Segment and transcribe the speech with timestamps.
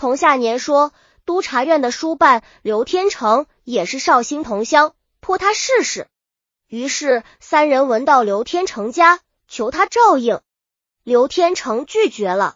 [0.00, 0.94] 童下年说，
[1.26, 6.08] 督察院的书办刘天成也是绍兴同乡，托他试试。
[6.66, 10.40] 于是三人闻到刘天成家，求他照应。
[11.04, 12.54] 刘天成拒绝了。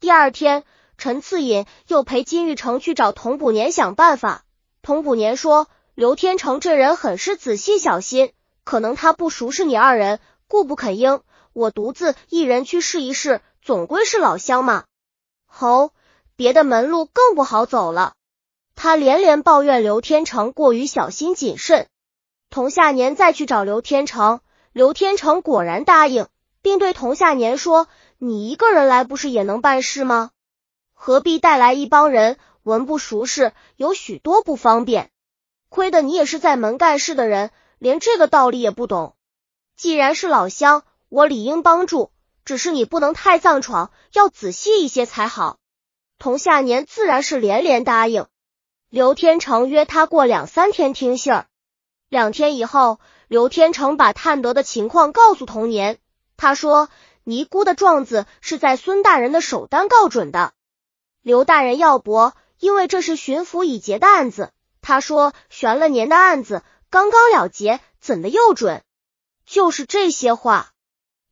[0.00, 0.64] 第二天，
[0.98, 4.42] 陈次隐又陪金玉成去找童补年想办法。
[4.82, 8.32] 童补年说，刘天成这人很是仔细小心，
[8.64, 10.18] 可能他不熟识你二人，
[10.48, 11.20] 故不肯应。
[11.52, 14.82] 我独自一人去试一试，总归是老乡嘛。
[15.46, 15.92] 吼！
[16.42, 18.14] 别的门路更不好走了。
[18.74, 21.86] 他连连抱怨刘天成过于小心谨慎。
[22.50, 24.40] 童下年再去找刘天成，
[24.72, 26.26] 刘天成果然答应，
[26.60, 27.86] 并对童下年说
[28.18, 30.32] ：“你一个人来不是也能办事吗？
[30.92, 32.38] 何必带来一帮人？
[32.64, 35.10] 文不熟识，有许多不方便。
[35.68, 39.14] 亏得你也是在门干事的人，连这个道理也不懂。
[39.76, 42.10] 既然是老乡，我理应帮助，
[42.44, 45.58] 只是你不能太藏闯，要仔细一些才好。”
[46.22, 48.26] 童下年自然是连连答应。
[48.88, 51.46] 刘天成约他过两三天听信儿。
[52.08, 55.98] 两天以后，刘天成把探得的情况告诉童年。
[56.36, 56.88] 他说
[57.24, 60.52] ：“尼姑的状子是在孙大人的手单告准的。
[61.22, 64.52] 刘大人要驳，因为这是巡抚已结的案子。
[64.80, 68.84] 他说悬了年的案子刚刚了结，怎的又准？
[69.44, 70.70] 就是这些话。”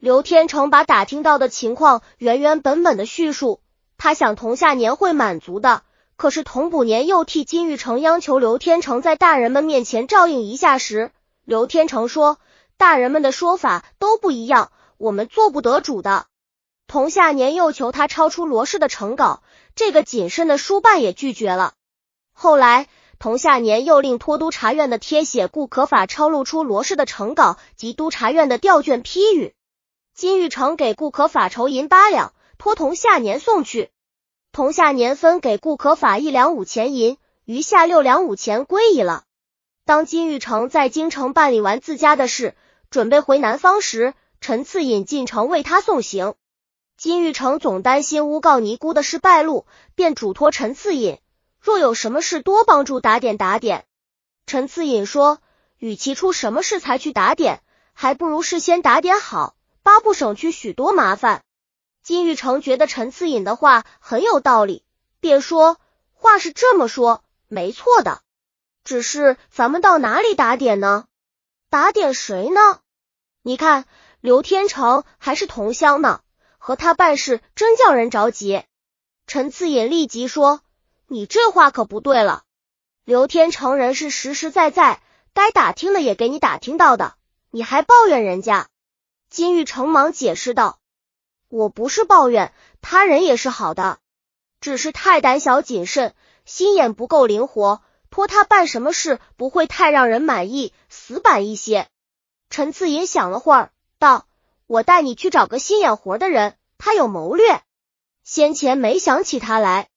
[0.00, 3.60] 刘天成把打听到的情况原原本本的叙述。
[3.98, 5.82] 他想童下年会满足的，
[6.16, 11.10] 可是童卜年又替金玉成央求刘天成在大人们面前照应一下时，
[11.44, 12.38] 刘天成说
[12.78, 16.26] ：“大人们的说法都不一样，我们做不得主的。”
[16.86, 19.42] 童下年又求他抄出罗氏的成稿，
[19.74, 21.74] 这个谨慎的书办也拒绝了。
[22.32, 22.86] 后来，
[23.18, 29.54] 童下年又令托督察院的贴写顾可法抄录出罗氏的成稿及督察院的调卷批语。
[30.14, 32.32] 金玉成给顾可法筹银八两。
[32.58, 33.90] 托童下年送去，
[34.50, 39.22] 童下年分给顾可法一两五钱银，余下六两五钱归矣了。
[39.84, 42.56] 当金玉成在京城办理完自家的事，
[42.90, 46.34] 准备回南方时，陈次引进城为他送行。
[46.96, 49.64] 金玉成总担心诬告尼姑的事败露，
[49.94, 51.20] 便嘱托陈次引，
[51.60, 53.84] 若有什么事，多帮助打点打点。
[54.46, 55.38] 陈次引说，
[55.78, 59.54] 与其出什么事才去打点，还不如事先打点好，
[59.84, 61.44] 八不省去许多麻烦。
[62.02, 64.84] 金玉成觉得陈次隐的话很有道理，
[65.20, 65.78] 便说
[66.14, 68.22] ：“话是这么说，没错的。
[68.84, 71.06] 只是咱们到哪里打点呢？
[71.68, 72.80] 打点谁呢？
[73.42, 73.84] 你看
[74.20, 76.22] 刘天成还是同乡呢，
[76.56, 78.64] 和他办事真叫人着急。”
[79.26, 80.62] 陈次隐立即说
[81.06, 82.44] ：“你这话可不对了。
[83.04, 85.02] 刘天成人是实实在在，
[85.34, 87.16] 该打听的也给你打听到的，
[87.50, 88.68] 你还抱怨人家？”
[89.28, 90.77] 金玉成忙解释道。
[91.48, 93.98] 我不是抱怨他人也是好的，
[94.60, 96.14] 只是太胆小谨慎，
[96.44, 101.88] 心眼不够灵活，托他办什么事不会太让人满意，死板一些。
[102.50, 104.26] 陈次隐想了会儿，道
[104.66, 107.62] ：“我带你去找个心眼活的人，他有谋略，
[108.24, 109.88] 先前没想起他来。”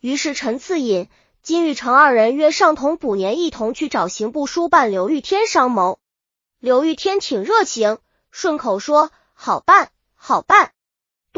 [0.00, 1.08] 于是陈次隐、
[1.42, 5.98] 金玉成二人约上同补年一同去找刑部书办刘玉天商谋。
[6.58, 7.98] 刘玉天挺热情，
[8.30, 10.72] 顺口说：“好办，好办。”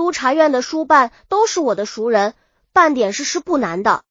[0.00, 2.32] 督察院的书办都是我的熟人，
[2.72, 4.02] 办点事是不难的。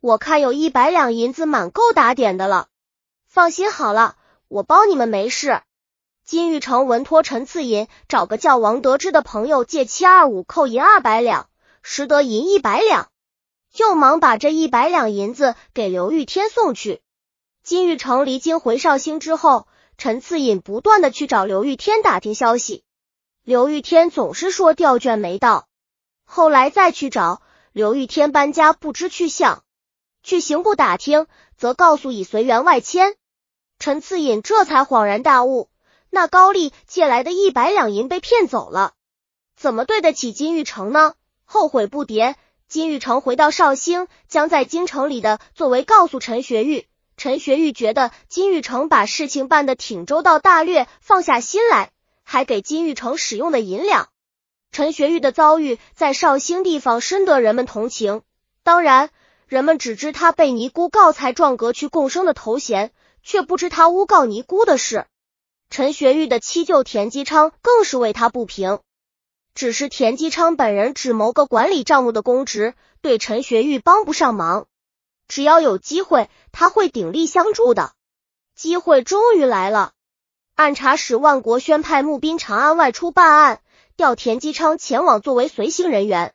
[0.00, 2.68] 我看有一百两银子，满够打点的了。
[3.26, 4.16] 放心好了，
[4.48, 5.60] 我包你们没事。
[6.24, 11.50] 金玉成闻托陈次银找个叫王得之的朋友借七二五扣银二百两，
[11.82, 13.10] 实得银一百两，
[13.76, 17.02] 又忙把这一百两银子给刘玉天送去。
[17.62, 19.68] 金玉成离京回绍兴之后，
[19.98, 22.85] 陈次隐不断的去找刘玉天打听消息。
[23.46, 25.68] 刘玉天总是说调卷没到，
[26.24, 29.62] 后来再去找刘玉天搬家不知去向，
[30.24, 33.14] 去刑部打听，则告诉已随员外迁。
[33.78, 35.70] 陈次隐这才恍然大悟，
[36.10, 38.94] 那高丽借来的一百两银被骗走了，
[39.56, 41.14] 怎么对得起金玉成呢？
[41.44, 42.34] 后悔不迭。
[42.66, 46.88] 金玉成回到绍兴，将在京城里的作为告诉陈学玉。
[47.16, 51.92] 陈学玉觉得金玉成把事情办得挺周到大略，放下心来。
[52.28, 54.08] 还给金玉成使用的银两，
[54.72, 58.22] 陈学玉的遭遇在绍兴地方深得人们同情。
[58.64, 59.10] 当然，
[59.46, 62.92] 人们只知他被尼姑告才撞革去共生的头衔，
[63.22, 65.06] 却不知他诬告尼姑的事。
[65.70, 68.80] 陈学玉的七舅田基昌更是为他不平，
[69.54, 74.66] 只是田基昌本人只谋个管理账目的公职，对陈学玉帮不上忙。
[75.28, 77.92] 只要有机会，他会鼎力相助的。
[78.56, 79.92] 机会终于来了。
[80.56, 83.60] 按察使万国宣派募兵长安外出办案，
[83.94, 86.32] 调田基昌前往作为随行人员。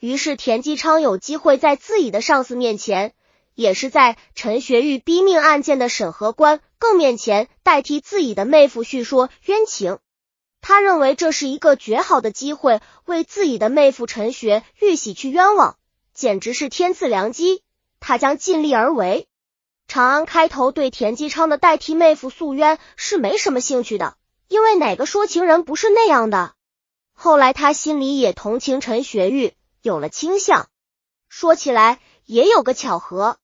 [0.00, 3.14] 于是田基昌有机会在自己的上司面前，
[3.54, 10.00] 也是在陈学玉逼命案件的审核官更面前，代替自己的妹夫叙说冤情。
[10.60, 15.76] 他认为这是一个绝好的机会，为自己的妹夫陈学玉洗去冤枉，
[16.12, 17.62] 简直是天赐良机。
[18.00, 19.28] 他将尽力而为。
[19.92, 24.16] 长安开头对田基昌的代替妹夫素渊是没什么兴趣的，
[24.48, 26.54] 因为哪个说情人不是那样的？
[27.12, 29.52] 后来他心里也同情陈学玉。
[29.82, 30.70] 有了倾向，
[31.28, 33.36] 说起来也有个巧合。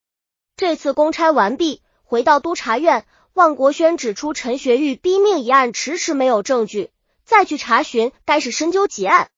[0.57, 3.05] 这次公差完毕，回到督察院，
[3.35, 6.89] 万国轩指出陈学玉逼命一案迟迟没有证据，
[7.27, 9.29] 再去查询该是深究结案。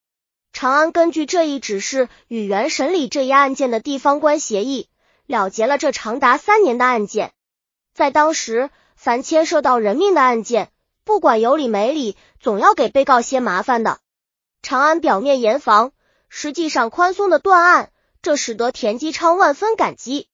[0.53, 4.87] 长安根据这一指示，与原审理这一案件的地方官协议，
[5.31, 7.33] 了结了这长达三年的案件。
[7.95, 10.71] 在当时，凡牵涉到人命的案件，
[11.05, 14.01] 不管有理没理，总要给被告些麻烦的。
[14.61, 15.93] 长安表面严防。
[16.33, 17.91] 实际上宽松的断案，
[18.23, 20.29] 这使得田基昌万分感激。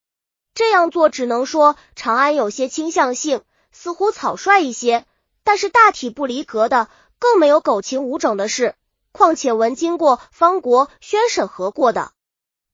[0.53, 3.41] 这样做只能说长安有些倾向性，
[3.73, 5.07] 似乎草率一些，
[5.43, 6.89] 但是大体不离格的，
[7.19, 8.75] 更没有苟情无整的事。
[9.11, 12.13] 况且文经过方国宣审核过的，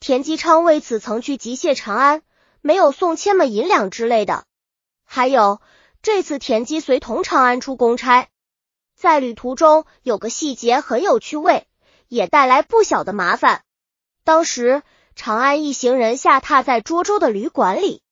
[0.03, 2.23] 田基昌为此曾去急谢长安，
[2.61, 4.43] 没有送千么银两之类的。
[5.05, 5.61] 还有
[6.03, 8.27] 这次田基随同长安出公差，
[8.97, 11.69] 在旅途中有个细节很有趣味。
[12.09, 13.63] 也带来不小的麻烦。
[14.25, 14.83] 当时
[15.15, 18.03] 长安一行人下榻在涿州的旅馆里，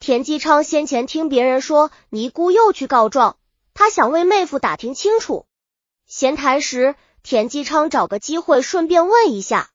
[0.00, 3.38] 田基昌先前听别人说尼姑又去告状，
[3.74, 5.46] 他想为妹夫打听清楚。
[6.04, 9.70] 闲谈时，田基昌找个机会顺便问一下。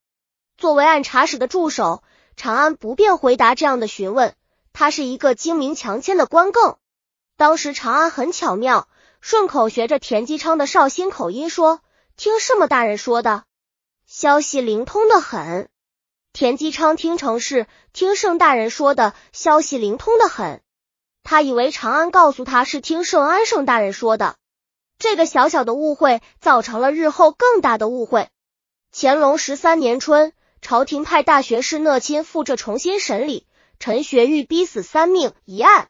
[0.57, 2.03] 作为按察使的助手，
[2.35, 4.35] 长安不便回答这样的询问，
[4.71, 6.77] 他是一个精明强签的官更。
[7.35, 8.87] 当时长安很巧妙，
[9.19, 11.81] 顺口学着田基昌的绍兴口音说
[12.15, 13.43] ：“听什么大人说的？”
[14.05, 15.69] 消息灵通的很，
[16.31, 20.61] 田基昌听成是听盛大人说的消息灵通的很，
[21.23, 24.35] 他以为长安告诉他是听盛安盛大人说的，
[24.99, 28.29] 这个小小的误会造成了日后更大的误会。
[28.91, 30.33] 乾隆十三年春，
[30.63, 33.45] 朝廷派大学士讷亲赴这重新审理
[33.79, 35.89] 陈学玉逼死三命一案。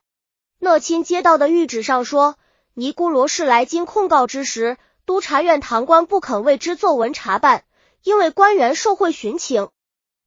[0.57, 2.37] 讷亲接到的谕旨上说，
[2.73, 7.65] 尼姑罗氏来京控告之时，督察院堂官不肯为之作文查办。
[8.01, 9.69] 因为官员受贿寻情，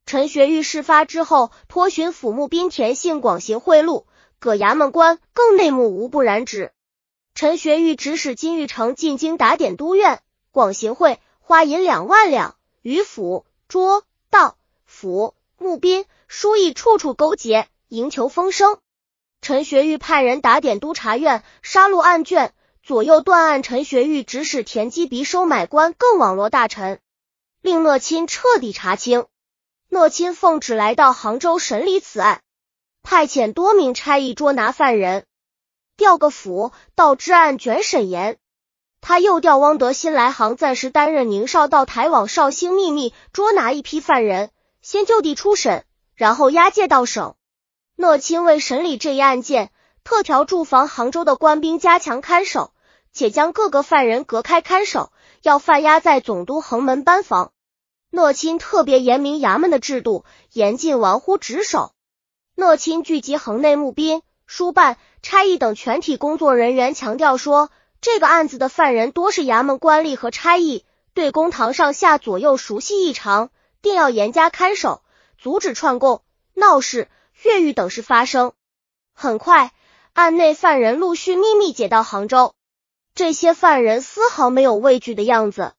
[0.06, 4.04] 陈学玉事发之后，托巡抚穆宾田信广行贿赂，
[4.38, 6.72] 各衙门官更内幕无不染指。
[7.34, 10.22] 陈学玉指使金玉成进京打点督院，
[10.52, 14.04] 广行贿花银两万两，与府、捉、
[14.96, 18.78] 府、募兵、书议处处勾结，营求风声。
[19.42, 23.62] 陈学玉派人打点督察院，杀戮案卷，左右断案。
[23.62, 26.98] 陈学玉指使田基鼻收买官，更网罗大臣。
[27.60, 29.26] 令讷亲彻底查清。
[29.90, 32.40] 讷亲奉旨来到杭州审理此案，
[33.02, 35.26] 派遣多名差役捉拿犯人，
[35.98, 38.38] 调个府到知案卷审严。
[39.02, 44.50] 他又调汪德新来杭，暂时担任宁少道台，往绍兴秘密捉拿一批犯人，
[44.88, 45.84] 先就地初审，
[46.14, 47.34] 然后押解到省。
[47.96, 49.72] 讷亲为审理这一案件，
[50.04, 52.72] 特调驻防杭州的官兵加强看守，
[53.12, 55.10] 且将各个犯人隔开看守，
[55.42, 57.50] 要犯押在总督横门班房。
[58.12, 61.90] 讷亲特别严明衙门的制度，严禁玩忽职守。
[62.54, 67.70] 讷亲聚集横内募兵、书办、差役等全体工作人员，强调说，
[68.00, 73.50] 这个案子的犯人多是衙门官吏和差役，对公堂上下左右熟悉异常，
[73.86, 75.00] 定要严加看守，
[75.38, 76.24] 阻止串供、
[76.54, 77.08] 闹事、
[77.44, 78.52] 越狱等事发生。
[79.14, 79.70] 很快，
[80.12, 82.52] 案内犯人陆续秘密解到杭州，
[83.14, 85.74] 这些犯人丝毫没有畏惧的样子，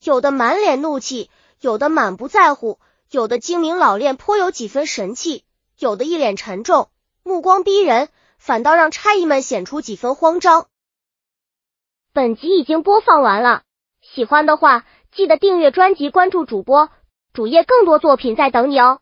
[0.00, 1.28] 有的满脸怒气。
[1.60, 2.78] 有的满不在乎，
[3.10, 5.42] 有的精明老练，颇有几分神气；
[5.78, 6.88] 有的一脸沉重，
[7.22, 10.68] 目光逼人，反倒让差役们显出几分慌张。
[12.14, 13.64] 本集已经播放完了，
[14.00, 16.88] 喜欢的话记得订阅专辑，关注主播
[17.32, 19.00] 主页，更多作品在等你哦。